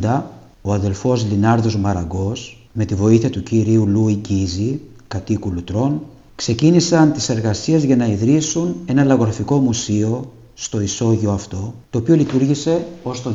1990 0.03 0.21
ο 0.61 0.73
αδελφός 0.73 1.25
Λινάρδος 1.29 1.77
Μαραγκός 1.77 2.67
με 2.73 2.85
τη 2.85 2.95
βοήθεια 2.95 3.29
του 3.29 3.43
κύριου 3.43 3.87
Λούι 3.87 4.13
Γκίζη, 4.13 4.81
κατοίκου 5.07 5.51
Λουτρών, 5.51 6.01
ξεκίνησαν 6.35 7.11
τις 7.11 7.29
εργασίες 7.29 7.83
για 7.83 7.95
να 7.95 8.05
ιδρύσουν 8.05 8.75
ένα 8.85 9.03
λαγογραφικό 9.03 9.57
μουσείο 9.57 10.31
στο 10.53 10.81
ισόγειο 10.81 11.31
αυτό, 11.31 11.73
το 11.89 11.97
οποίο 11.97 12.15
λειτουργήσε 12.15 12.85
ως 13.03 13.21
το 13.21 13.31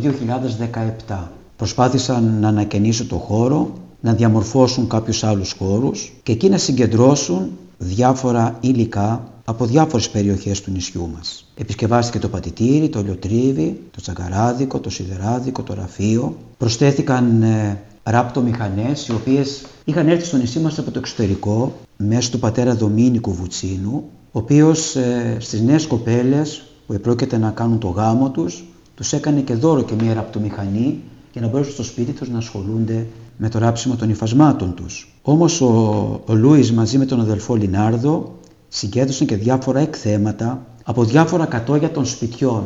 2017. 1.08 1.16
Προσπάθησαν 1.56 2.38
να 2.40 2.48
ανακαινήσουν 2.48 3.08
το 3.08 3.16
χώρο, 3.16 3.72
να 4.00 4.12
διαμορφώσουν 4.12 4.88
κάποιους 4.88 5.24
άλλους 5.24 5.52
χώρους 5.58 6.12
και 6.22 6.32
εκεί 6.32 6.48
να 6.48 6.58
συγκεντρώσουν 6.58 7.50
διάφορα 7.78 8.56
υλικά 8.60 9.28
από 9.50 9.66
διάφορες 9.66 10.10
περιοχές 10.10 10.60
του 10.60 10.70
νησιού 10.70 11.10
μας. 11.14 11.52
Επισκευάστηκε 11.54 12.18
το 12.18 12.28
πατητήρι, 12.28 12.88
το 12.88 13.02
λιοτρίβι, 13.02 13.80
το 13.90 14.00
τσαγκαράδικο, 14.00 14.78
το 14.78 14.90
σιδεράδικο, 14.90 15.62
το 15.62 15.74
ραφείο. 15.74 16.36
Προσθέθηκαν 16.58 17.42
ε, 17.42 17.82
ράπτομηχανές 18.02 19.06
οι 19.06 19.12
οποίες 19.12 19.64
είχαν 19.84 20.08
έρθει 20.08 20.24
στο 20.24 20.36
νησί 20.36 20.58
μας 20.58 20.78
από 20.78 20.90
το 20.90 20.98
εξωτερικό 20.98 21.72
μέσω 21.96 22.30
του 22.30 22.38
πατέρα 22.38 22.74
Δομήνικου 22.74 23.32
Βουτσίνου, 23.34 24.04
ο 24.32 24.38
οποίος 24.38 24.96
ε, 24.96 25.36
στις 25.40 25.60
νέες 25.60 25.86
κοπέλες 25.86 26.62
που 26.86 26.92
επρόκειται 26.92 27.38
να 27.38 27.50
κάνουν 27.50 27.78
το 27.78 27.88
γάμο 27.88 28.30
τους, 28.30 28.64
τους 28.94 29.12
έκανε 29.12 29.40
και 29.40 29.54
δώρο 29.54 29.82
και 29.82 29.94
μία 30.00 30.14
ραπτομηχανή 30.14 31.00
για 31.32 31.40
να 31.40 31.48
μπορέσουν 31.48 31.72
στο 31.72 31.82
σπίτι 31.82 32.12
τους 32.12 32.28
να 32.28 32.38
ασχολούνται 32.38 33.06
με 33.36 33.48
το 33.48 33.58
ράψιμο 33.58 33.96
των 33.96 34.10
υφασμάτων 34.10 34.74
τους. 34.74 35.14
Όμως 35.22 35.60
ο, 35.60 35.66
ο 36.26 36.34
Λούις 36.34 36.72
μαζί 36.72 36.98
με 36.98 37.04
τον 37.04 37.20
αδελφό 37.20 37.54
Λινάρδο 37.54 38.38
συγκέντρωσαν 38.72 39.26
και 39.26 39.36
διάφορα 39.36 39.80
εκθέματα 39.80 40.66
από 40.84 41.04
διάφορα 41.04 41.46
κατόγια 41.46 41.90
των 41.90 42.06
σπιτιών, 42.06 42.64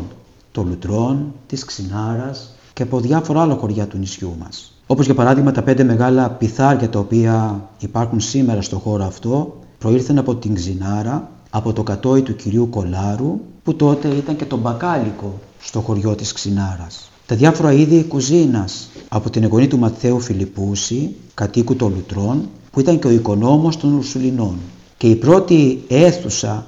των 0.53 0.69
Λουτρών, 0.69 1.33
της 1.47 1.65
Ξινάρας 1.65 2.55
και 2.73 2.83
από 2.83 3.01
διάφορα 3.01 3.43
άλλα 3.43 3.55
χωριά 3.55 3.87
του 3.87 3.99
νησιού 3.99 4.37
μας. 4.39 4.79
Όπως 4.87 5.05
για 5.05 5.15
παράδειγμα 5.15 5.53
τα 5.53 5.63
πέντε 5.63 5.85
μεγάλα 5.85 6.31
πιθάρια 6.31 6.89
τα 6.89 6.99
οποία 6.99 7.69
υπάρχουν 7.79 8.21
σήμερα 8.21 8.63
στο 8.63 8.79
χώρο 8.79 9.05
αυτό 9.05 9.59
προήλθαν 9.79 10.19
από 10.19 10.35
την 10.35 10.55
Ξινάρα, 10.55 11.31
από 11.51 11.73
το 11.73 11.83
κατόι 11.83 12.23
του 12.23 12.37
κυρίου 12.37 12.69
Κολάρου 12.71 13.41
που 13.63 13.75
τότε 13.75 14.09
ήταν 14.09 14.37
και 14.37 14.45
το 14.45 14.57
μπακάλικο 14.57 15.39
στο 15.61 15.81
χωριό 15.81 16.15
της 16.15 16.33
Ξινάρας. 16.33 17.11
Τα 17.27 17.37
διάφορα 17.37 17.73
είδη 17.73 18.05
κουζίνας 18.05 18.91
από 19.09 19.31
την 19.31 19.43
εγγονή 19.43 19.67
του 19.67 19.79
Ματθαίου 19.79 20.21
Φιλιππούση, 20.21 21.15
κατοίκου 21.35 21.77
των 21.77 21.93
Λουτρών, 21.95 22.49
που 22.71 22.81
ήταν 22.81 22.99
και 22.99 23.07
ο 23.07 23.11
οικονόμος 23.11 23.77
των 23.77 23.93
Ουρσουλινών. 23.93 24.57
Και 25.05 25.11
η 25.11 25.17
πρώτη 25.17 25.85
αίθουσα 25.89 26.67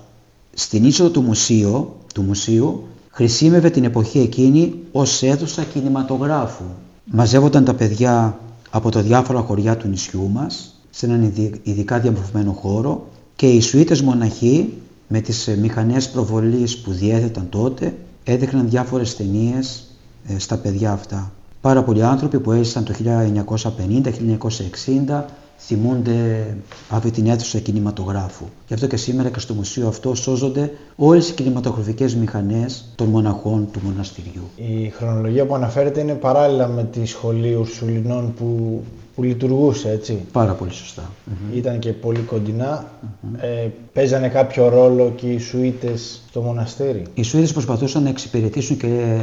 στην 0.54 0.84
είσοδο 0.84 1.10
του 1.10 1.22
μουσείου, 1.22 1.92
του 2.14 2.22
μουσείου 2.22 2.84
χρησιμεύε 3.10 3.70
την 3.70 3.84
εποχή 3.84 4.18
εκείνη 4.18 4.74
ως 4.92 5.22
αίθουσα 5.22 5.62
κινηματογράφου. 5.62 6.64
Μαζεύονταν 7.04 7.64
τα 7.64 7.74
παιδιά 7.74 8.38
από 8.70 8.90
τα 8.90 9.02
διάφορα 9.02 9.40
χωριά 9.40 9.76
του 9.76 9.88
νησιού 9.88 10.30
μας 10.32 10.80
σε 10.90 11.06
έναν 11.06 11.32
ειδικά 11.62 11.98
διαμορφωμένο 11.98 12.52
χώρο 12.52 13.06
και 13.36 13.46
οι 13.46 13.60
σουίτες 13.60 14.02
μοναχοί 14.02 14.72
με 15.08 15.20
τις 15.20 15.48
μηχανές 15.60 16.10
προβολής 16.10 16.78
που 16.78 16.92
διέθεταν 16.92 17.48
τότε 17.48 17.94
έδειχναν 18.24 18.68
διάφορες 18.68 19.16
ταινίες 19.16 19.84
ε, 20.26 20.38
στα 20.38 20.56
παιδιά 20.56 20.92
αυτά. 20.92 21.32
Πάρα 21.60 21.82
πολλοί 21.82 22.02
άνθρωποι 22.02 22.40
που 22.40 22.52
έζησαν 22.52 22.84
το 22.84 22.94
1950-1960 25.06 25.22
θυμούνται 25.58 26.46
αυτή 26.88 27.10
την 27.10 27.26
αίθουσα 27.26 27.58
κινηματογράφου. 27.58 28.44
Γι' 28.68 28.74
αυτό 28.74 28.86
και 28.86 28.96
σήμερα 28.96 29.30
και 29.30 29.40
στο 29.40 29.54
μουσείο 29.54 29.88
αυτό 29.88 30.14
σώζονται 30.14 30.70
όλες 30.96 31.28
οι 31.28 31.32
κινηματογραφικές 31.32 32.14
μηχανές 32.14 32.84
των 32.94 33.06
μοναχών 33.06 33.68
του 33.72 33.80
μοναστηριού. 33.84 34.42
Η 34.56 34.88
χρονολογία 34.88 35.46
που 35.46 35.54
αναφέρεται 35.54 36.00
είναι 36.00 36.14
παράλληλα 36.14 36.66
με 36.66 36.84
τη 36.84 37.06
σχολή 37.06 37.54
Ουρσουλινών 37.54 38.34
που, 38.34 38.82
που 39.14 39.22
λειτουργούσε, 39.22 39.90
έτσι. 39.90 40.18
Πάρα 40.32 40.52
πολύ 40.52 40.72
σωστά. 40.72 41.10
Ήταν 41.54 41.78
και 41.78 41.92
πολύ 41.92 42.20
κοντινά. 42.20 42.86
Ε, 43.40 43.68
παίζανε 43.92 44.28
κάποιο 44.28 44.68
ρόλο 44.68 45.12
και 45.16 45.26
οι 45.26 45.38
Σουίτες 45.38 46.22
στο 46.28 46.40
μοναστήρι. 46.40 47.02
Οι 47.14 47.22
Σουίτες 47.22 47.52
προσπαθούσαν 47.52 48.02
να 48.02 48.08
εξυπηρετήσουν 48.08 48.76
και 48.76 49.18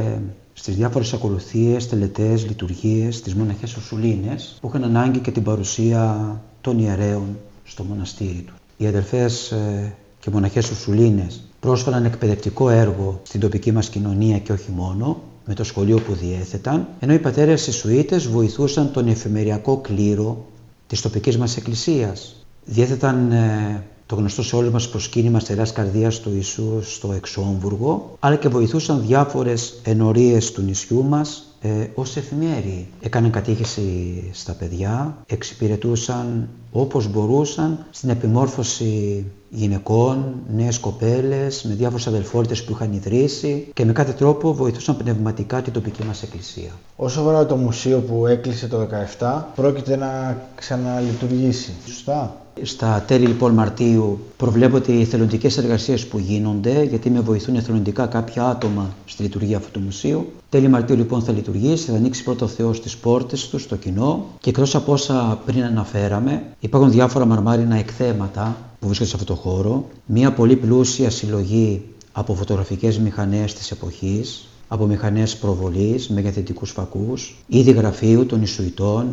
στις 0.54 0.76
διάφορες 0.76 1.12
ακολουθίες, 1.12 1.88
τελετές, 1.88 2.46
λειτουργίες, 2.46 3.22
τις 3.22 3.34
μοναχές 3.34 3.76
Ουρσουλίνες 3.76 4.58
που 4.60 4.68
είχαν 4.68 4.84
ανάγκη 4.84 5.18
και 5.18 5.30
την 5.30 5.42
παρουσία 5.42 6.40
των 6.60 6.78
ιερέων 6.78 7.38
στο 7.64 7.84
μοναστήρι 7.84 8.44
τους. 8.46 8.54
Οι 8.76 8.86
αδελφές 8.86 9.50
ε, 9.50 9.94
και 10.20 10.30
μοναχές 10.30 10.70
Ουρσουλίνες 10.70 11.40
πρόσφεραν 11.60 12.04
εκπαιδευτικό 12.04 12.70
έργο 12.70 13.20
στην 13.22 13.40
τοπική 13.40 13.72
μας 13.72 13.88
κοινωνία 13.88 14.38
και 14.38 14.52
όχι 14.52 14.70
μόνο, 14.70 15.20
με 15.46 15.54
το 15.54 15.64
σχολείο 15.64 16.00
που 16.00 16.14
διέθεταν, 16.14 16.88
ενώ 17.00 17.12
οι 17.12 17.18
πατέρες 17.18 17.66
Ιησουίτες 17.66 18.28
βοηθούσαν 18.28 18.92
τον 18.92 19.08
εφημεριακό 19.08 19.76
κλήρο 19.76 20.44
της 20.86 21.00
τοπικής 21.00 21.38
μας 21.38 21.56
εκκλησίας. 21.56 22.46
Διέθεταν 22.64 23.32
ε, 23.32 23.82
το 24.06 24.14
γνωστό 24.14 24.42
σε 24.42 24.56
όλους 24.56 24.70
μας 24.70 24.88
προσκύνημα 24.88 25.40
στερεάς 25.40 25.72
καρδίας 25.72 26.20
του 26.20 26.30
Ιησού 26.34 26.82
στο 26.82 27.12
Εξόμβουργο, 27.12 28.16
αλλά 28.20 28.36
και 28.36 28.48
βοηθούσαν 28.48 29.02
διάφορες 29.06 29.80
ενορίες 29.82 30.52
του 30.52 30.62
νησιού 30.62 31.04
μας 31.04 31.54
ε, 31.60 31.86
ως 31.94 32.16
εφημέροι. 32.16 32.88
Έκαναν 33.00 33.30
κατήχηση 33.30 34.30
στα 34.32 34.52
παιδιά, 34.52 35.16
εξυπηρετούσαν 35.26 36.48
όπως 36.72 37.08
μπορούσαν 37.08 37.86
στην 37.90 38.08
επιμόρφωση 38.08 39.24
γυναικών, 39.50 40.34
νέες 40.54 40.78
κοπέλες, 40.78 41.62
με 41.62 41.74
διάφορες 41.74 42.06
αδελφότητες 42.06 42.64
που 42.64 42.72
είχαν 42.72 42.92
ιδρύσει 42.92 43.68
και 43.74 43.84
με 43.84 43.92
κάθε 43.92 44.12
τρόπο 44.12 44.54
βοηθούσαν 44.54 44.96
πνευματικά 44.96 45.62
την 45.62 45.72
τοπική 45.72 46.04
μας 46.04 46.22
εκκλησία. 46.22 46.70
Όσο 46.96 47.20
αφορά 47.20 47.46
το 47.46 47.56
μουσείο 47.56 47.98
που 47.98 48.26
έκλεισε 48.26 48.66
το 48.68 48.88
2017, 49.18 49.42
πρόκειται 49.54 49.96
να 49.96 50.42
ξαναλειτουργήσει, 50.54 51.72
σωστά; 51.86 52.43
Στα 52.62 53.04
τέλη 53.06 53.26
λοιπόν 53.26 53.52
Μαρτίου 53.52 54.18
προβλέπονται 54.36 54.92
οι 54.92 55.00
εθελοντικές 55.00 55.58
εργασίες 55.58 56.06
που 56.06 56.18
γίνονται, 56.18 56.82
γιατί 56.82 57.10
με 57.10 57.20
βοηθούν 57.20 57.54
εθελοντικά 57.54 58.06
κάποια 58.06 58.44
άτομα 58.44 58.94
στη 59.04 59.22
λειτουργία 59.22 59.56
αυτού 59.56 59.70
του 59.70 59.80
μουσείου. 59.80 60.32
Τέλη 60.48 60.68
Μαρτίου 60.68 60.96
λοιπόν 60.96 61.22
θα 61.22 61.32
λειτουργήσει, 61.32 61.90
θα 61.90 61.96
ανοίξει 61.96 62.24
πρώτο 62.24 62.46
Θεός 62.46 62.80
τις 62.80 62.96
πόρτες 62.96 63.48
του 63.48 63.58
στο 63.58 63.76
κοινό 63.76 64.24
και 64.40 64.50
εκτός 64.50 64.74
από 64.74 64.92
όσα 64.92 65.40
πριν 65.46 65.62
αναφέραμε, 65.64 66.42
υπάρχουν 66.60 66.90
διάφορα 66.90 67.24
μαρμάρινα 67.24 67.76
εκθέματα 67.76 68.56
που 68.80 68.86
βρίσκονται 68.86 69.10
σε 69.10 69.16
αυτό 69.16 69.34
το 69.34 69.40
χώρο. 69.40 69.88
Μια 70.06 70.32
πολύ 70.32 70.56
πλούσια 70.56 71.10
συλλογή 71.10 71.82
από 72.12 72.34
φωτογραφικές 72.34 72.98
μηχανές 72.98 73.54
της 73.54 73.70
εποχής, 73.70 74.48
από 74.68 74.86
μηχανές 74.86 75.36
προβολής, 75.36 76.08
μεγεθυντικούς 76.08 76.70
φακούς, 76.70 77.36
είδη 77.46 77.70
γραφείου 77.70 78.26
των 78.26 78.42
Ισουητών, 78.42 79.06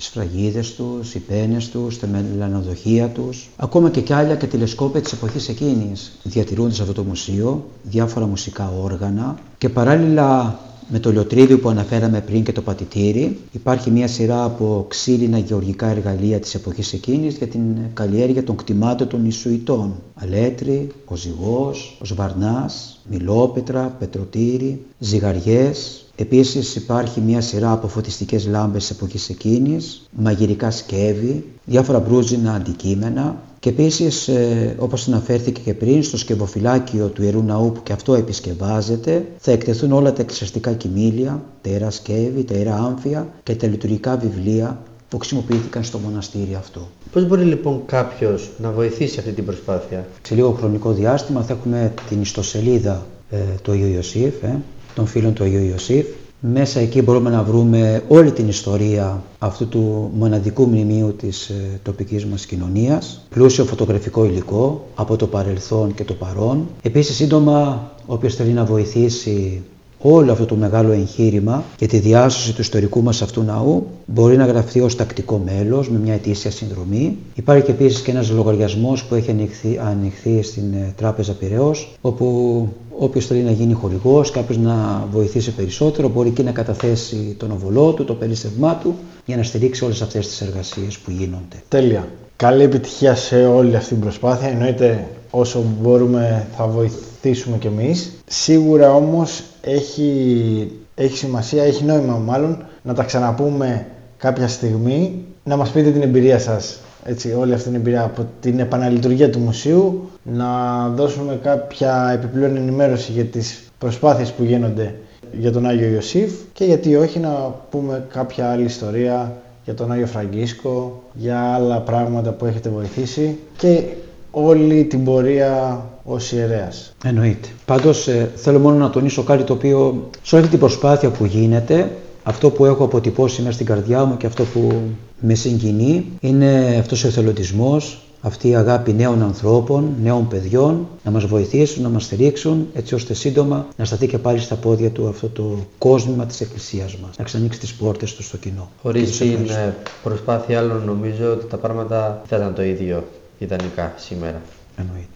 οι 0.00 0.02
σφραγίδες 0.02 0.74
τους, 0.74 1.14
οι 1.14 1.18
πένες 1.18 1.68
τους, 1.68 1.98
τα 1.98 2.06
μελανοδοχεία 2.06 3.08
τους, 3.08 3.48
ακόμα 3.56 3.90
και 3.90 4.00
κι 4.00 4.12
άλλα 4.12 4.34
και 4.34 4.46
τηλεσκόπια 4.46 5.00
της 5.00 5.12
εποχής 5.12 5.48
εκείνης 5.48 6.12
διατηρούνται 6.22 6.74
σε 6.74 6.82
αυτό 6.82 6.94
το 6.94 7.02
μουσείο, 7.02 7.64
διάφορα 7.82 8.26
μουσικά 8.26 8.72
όργανα 8.82 9.38
και 9.58 9.68
παράλληλα 9.68 10.58
με 10.88 10.98
το 10.98 11.10
λιωτρίδιο 11.10 11.58
που 11.58 11.68
αναφέραμε 11.68 12.20
πριν 12.20 12.44
και 12.44 12.52
το 12.52 12.62
πατητήρι 12.62 13.38
υπάρχει 13.52 13.90
μια 13.90 14.08
σειρά 14.08 14.44
από 14.44 14.84
ξύλινα 14.88 15.38
γεωργικά 15.38 15.86
εργαλεία 15.86 16.40
της 16.40 16.54
εποχής 16.54 16.92
εκείνης 16.92 17.36
για 17.36 17.46
την 17.46 17.62
καλλιέργεια 17.94 18.44
των 18.44 18.56
κτημάτων 18.56 19.08
των 19.08 19.26
Ισουητών. 19.26 19.94
Αλέτρι, 20.14 20.88
ο 21.04 21.16
ζυγός, 21.16 21.98
ο 22.02 22.04
σβαρνάς, 22.04 23.00
μιλόπετρα, 23.10 23.96
πετροτήρι, 23.98 24.84
ζυγαριές, 24.98 26.04
Επίσης 26.20 26.76
υπάρχει 26.76 27.20
μια 27.20 27.40
σειρά 27.40 27.72
από 27.72 27.88
φωτιστικές 27.88 28.46
λάμπες 28.46 28.86
της 28.86 28.96
εποχής 28.96 29.28
εκείνης, 29.28 30.08
μαγειρικά 30.10 30.70
σκεύη, 30.70 31.44
διάφορα 31.64 31.98
μπρούζινα 31.98 32.52
αντικείμενα 32.52 33.36
και 33.58 33.68
επίσης 33.68 34.28
ε, 34.28 34.74
όπως 34.78 35.08
αναφέρθηκε 35.08 35.60
και 35.60 35.74
πριν 35.74 36.02
στο 36.02 36.16
σκευοφυλάκιο 36.16 37.06
του 37.06 37.22
Ιερού 37.22 37.42
Ναού 37.42 37.72
που 37.72 37.82
και 37.82 37.92
αυτό 37.92 38.14
επισκευάζεται 38.14 39.26
θα 39.38 39.50
εκτεθούν 39.52 39.92
όλα 39.92 40.12
τα 40.12 40.20
εκκλησιαστικά 40.20 40.72
κοιμήλια, 40.72 41.42
τα 41.62 41.70
ιερά 41.70 41.90
σκεύη, 41.90 42.44
τα 42.44 42.54
ιερά 42.54 42.76
άμφια 42.76 43.28
και 43.42 43.54
τα 43.54 43.66
λειτουργικά 43.66 44.16
βιβλία 44.16 44.82
που 45.08 45.18
χρησιμοποιήθηκαν 45.18 45.84
στο 45.84 45.98
μοναστήρι 45.98 46.54
αυτό. 46.54 46.88
Πώς 47.12 47.26
μπορεί 47.26 47.42
λοιπόν 47.42 47.82
κάποιος 47.86 48.50
να 48.58 48.70
βοηθήσει 48.70 49.18
αυτή 49.18 49.32
την 49.32 49.44
προσπάθεια; 49.44 50.06
Σε 50.22 50.34
λίγο 50.34 50.50
χρονικό 50.50 50.92
διάστημα 50.92 51.42
θα 51.42 51.52
έχουμε 51.52 51.94
την 52.08 52.20
ιστοσελίδα 52.20 53.06
ε, 53.30 53.36
του 53.62 53.72
Αγίου 53.72 53.92
Ιωσήφ, 53.94 54.42
ε, 54.42 54.58
των 54.94 55.06
φίλων 55.06 55.32
του 55.32 55.44
Αγίου 55.44 55.64
Ιωσήφ. 55.64 56.06
Μέσα 56.40 56.80
εκεί 56.80 57.02
μπορούμε 57.02 57.30
να 57.30 57.42
βρούμε 57.42 58.02
όλη 58.08 58.32
την 58.32 58.48
ιστορία 58.48 59.22
αυτού 59.38 59.68
του 59.68 60.10
μοναδικού 60.14 60.66
μνημείου 60.66 61.14
της 61.18 61.48
ε, 61.48 61.80
τοπικής 61.82 62.26
μας 62.26 62.46
κοινωνίας, 62.46 63.26
πλούσιο 63.30 63.64
φωτογραφικό 63.64 64.24
υλικό 64.24 64.86
από 64.94 65.16
το 65.16 65.26
παρελθόν 65.26 65.94
και 65.94 66.04
το 66.04 66.14
παρόν. 66.14 66.66
Επίσης 66.82 67.16
σύντομα 67.16 67.90
όποιος 68.06 68.34
θέλει 68.34 68.52
να 68.52 68.64
βοηθήσει 68.64 69.62
όλο 70.02 70.32
αυτό 70.32 70.46
το 70.46 70.54
μεγάλο 70.54 70.92
εγχείρημα 70.92 71.64
για 71.78 71.88
τη 71.88 71.98
διάσωση 71.98 72.54
του 72.54 72.60
ιστορικού 72.60 73.02
μας 73.02 73.22
αυτού 73.22 73.42
ναού 73.42 73.86
μπορεί 74.06 74.36
να 74.36 74.46
γραφτεί 74.46 74.80
ως 74.80 74.96
τακτικό 74.96 75.42
μέλος 75.44 75.90
με 75.90 75.98
μια 75.98 76.14
ετήσια 76.14 76.50
συνδρομή. 76.50 77.16
Υπάρχει 77.34 77.64
και 77.64 77.70
επίσης 77.70 78.00
και 78.00 78.10
ένας 78.10 78.30
λογαριασμός 78.30 79.04
που 79.04 79.14
έχει 79.14 79.30
ανοιχθεί, 79.30 79.80
ανοιχθεί 79.84 80.42
στην 80.42 80.72
ε, 80.72 80.92
Τράπεζα 80.96 81.32
Πυραιός 81.32 81.96
όπου 82.00 82.68
όποιος 83.02 83.26
θέλει 83.26 83.42
να 83.42 83.50
γίνει 83.50 83.72
χορηγός, 83.72 84.30
κάποιος 84.30 84.58
να 84.58 85.06
βοηθήσει 85.10 85.54
περισσότερο 85.54 86.08
μπορεί 86.08 86.30
και 86.30 86.42
να 86.42 86.50
καταθέσει 86.50 87.34
τον 87.38 87.50
οβολό 87.50 87.92
του, 87.92 88.04
το 88.04 88.14
περίσσευμά 88.14 88.74
του 88.76 88.94
για 89.24 89.36
να 89.36 89.42
στηρίξει 89.42 89.84
όλες 89.84 90.02
αυτές 90.02 90.28
τις 90.28 90.40
εργασίες 90.40 90.98
που 90.98 91.10
γίνονται. 91.10 91.62
Τέλεια. 91.68 92.08
Καλή 92.36 92.62
επιτυχία 92.62 93.14
σε 93.14 93.46
όλη 93.46 93.76
αυτή 93.76 93.88
την 93.88 94.00
προσπάθεια. 94.00 94.48
Εννοείται 94.48 95.08
όσο 95.30 95.64
μπορούμε 95.80 96.46
θα 96.56 96.66
βοηθήσουμε 96.66 97.56
κι 97.58 97.66
εμείς. 97.66 98.12
Σίγουρα 98.26 98.94
όμως 98.94 99.42
έχει, 99.60 100.70
έχει 100.94 101.16
σημασία, 101.16 101.62
έχει 101.62 101.84
νόημα 101.84 102.16
μάλλον 102.16 102.64
να 102.82 102.94
τα 102.94 103.02
ξαναπούμε 103.02 103.86
κάποια 104.16 104.48
στιγμή, 104.48 105.24
να 105.44 105.56
μας 105.56 105.70
πείτε 105.70 105.90
την 105.90 106.02
εμπειρία 106.02 106.38
σας, 106.38 106.80
έτσι, 107.04 107.32
όλη 107.32 107.52
αυτή 107.52 107.64
την 107.68 107.74
εμπειρία 107.74 108.02
από 108.02 108.26
την 108.40 108.58
επαναλειτουργία 108.58 109.30
του 109.30 109.38
μουσείου, 109.38 110.10
να 110.22 110.88
δώσουμε 110.88 111.38
κάποια 111.42 112.10
επιπλέον 112.14 112.56
ενημέρωση 112.56 113.12
για 113.12 113.24
τις 113.24 113.70
προσπάθειες 113.78 114.32
που 114.32 114.44
γίνονται 114.44 114.94
για 115.32 115.52
τον 115.52 115.66
Άγιο 115.66 115.88
Ιωσήφ 115.88 116.32
και 116.52 116.64
γιατί 116.64 116.96
όχι 116.96 117.18
να 117.18 117.54
πούμε 117.70 118.04
κάποια 118.12 118.50
άλλη 118.50 118.64
ιστορία 118.64 119.32
για 119.64 119.74
τον 119.74 119.92
Άγιο 119.92 120.06
Φραγκίσκο, 120.06 121.02
για 121.12 121.40
άλλα 121.40 121.80
πράγματα 121.80 122.30
που 122.30 122.44
έχετε 122.44 122.68
βοηθήσει 122.68 123.38
και 123.56 123.82
όλη 124.30 124.84
την 124.84 125.04
πορεία 125.04 125.84
ως 126.04 126.32
ιερέας. 126.32 126.92
Εννοείται. 127.04 127.48
Πάντως 127.64 128.08
ε, 128.08 128.30
θέλω 128.34 128.58
μόνο 128.58 128.76
να 128.76 128.90
τονίσω 128.90 129.22
κάτι 129.22 129.42
το 129.42 129.52
οποίο 129.52 130.08
σε 130.22 130.36
όλη 130.36 130.46
την 130.46 130.58
προσπάθεια 130.58 131.10
που 131.10 131.24
γίνεται 131.24 131.90
αυτό 132.22 132.50
που 132.50 132.64
έχω 132.64 132.84
αποτυπώσει 132.84 133.42
μέσα 133.42 133.54
στην 133.54 133.66
καρδιά 133.66 134.04
μου 134.04 134.16
και 134.16 134.26
αυτό 134.26 134.44
που 134.44 134.80
με 135.20 135.34
συγκινεί 135.34 136.06
είναι 136.20 136.76
αυτός 136.78 137.04
ο 137.04 137.06
εθελοντισμός, 137.06 138.04
αυτή 138.20 138.48
η 138.48 138.54
αγάπη 138.54 138.92
νέων 138.92 139.22
ανθρώπων, 139.22 139.94
νέων 140.02 140.28
παιδιών, 140.28 140.88
να 141.04 141.10
μας 141.10 141.24
βοηθήσουν, 141.24 141.82
να 141.82 141.88
μας 141.88 142.04
στηρίξουν, 142.04 142.66
έτσι 142.74 142.94
ώστε 142.94 143.14
σύντομα 143.14 143.66
να 143.76 143.84
σταθεί 143.84 144.06
και 144.06 144.18
πάλι 144.18 144.38
στα 144.38 144.54
πόδια 144.54 144.90
του 144.90 145.08
αυτό 145.08 145.28
το 145.28 145.56
κόσμημα 145.78 146.26
της 146.26 146.40
Εκκλησίας 146.40 146.96
μας, 146.96 147.16
να 147.18 147.24
ξανοίξει 147.24 147.58
τις 147.58 147.74
πόρτες 147.74 148.14
του 148.14 148.22
στο 148.22 148.36
κοινό. 148.36 148.70
Χωρίς 148.82 149.16
την 149.16 149.48
ε, 149.48 149.74
προσπάθεια 150.02 150.58
άλλων 150.58 150.82
νομίζω 150.84 151.32
ότι 151.32 151.46
τα 151.46 151.56
πράγματα 151.56 152.22
θα 152.26 152.36
ήταν 152.36 152.54
το 152.54 152.62
ίδιο 152.62 153.04
ιδανικά 153.38 153.92
σήμερα. 153.96 154.40
Εννοείται. 154.76 155.06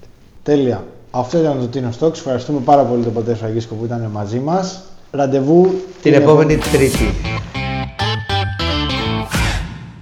Τέλεια. 0.43 0.85
Αυτό 1.11 1.39
ήταν 1.39 1.59
το 1.61 1.67
Τίνος 1.67 1.95
Στόξ. 1.95 2.19
Ευχαριστούμε 2.19 2.61
πάρα 2.65 2.83
πολύ 2.83 3.03
τον 3.03 3.13
Πατέρα 3.13 3.37
Φραγκίσκο 3.37 3.75
που 3.75 3.85
ήταν 3.85 4.11
μαζί 4.13 4.39
μας. 4.39 4.83
Ραντεβού 5.17 5.75
την 6.03 6.15
επόμενη 6.15 6.57
Τρίτη. 6.57 7.09